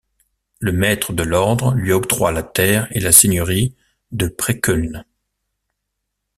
Le 0.57 0.71
maître 0.71 1.13
de 1.13 1.21
l'ordre 1.21 1.75
lui 1.75 1.91
octroie 1.91 2.31
la 2.31 2.41
terre 2.41 2.87
et 2.89 2.99
la 2.99 3.11
seigneurie 3.11 3.75
de 4.11 4.25
Preekuln. 4.27 5.05